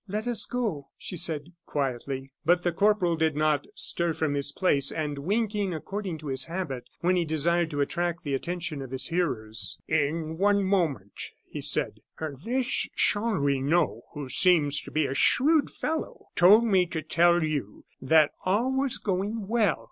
[0.07, 2.31] "Let us go," she said, quietly.
[2.43, 6.89] But the corporal did not stir from his place, and winking, according to his habit
[7.01, 11.13] when he desired to attract the attention of his hearers: "In one moment,"
[11.45, 11.99] he said.
[12.43, 18.31] "This Chanlouineau, who seems to be a shrewd fellow, told me to tell you that
[18.43, 19.77] all was going well.